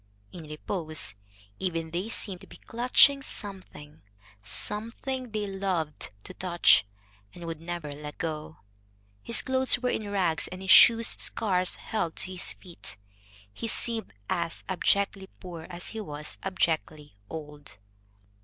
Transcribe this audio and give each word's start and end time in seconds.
In 0.31 0.45
repose, 0.47 1.13
even, 1.59 1.91
they 1.91 2.09
seemed 2.09 2.41
to 2.41 2.47
be 2.47 2.57
clutching 2.57 3.21
something, 3.21 4.01
something 4.39 5.29
they 5.29 5.45
loved 5.45 6.09
to 6.23 6.33
touch, 6.33 6.87
and 7.35 7.45
would 7.45 7.61
never 7.61 7.91
let 7.91 8.17
go. 8.17 8.57
His 9.21 9.43
clothes 9.43 9.77
were 9.77 9.91
in 9.91 10.09
rags 10.09 10.47
and 10.47 10.59
his 10.63 10.71
shoes 10.71 11.05
scarce 11.21 11.75
held 11.75 12.15
to 12.15 12.31
his 12.31 12.53
feet. 12.53 12.97
He 13.53 13.67
seemed 13.67 14.11
as 14.27 14.63
abjectly 14.67 15.27
poor 15.39 15.67
as 15.69 15.89
he 15.89 16.01
was 16.01 16.39
abjectly 16.41 17.15
old. 17.29 17.77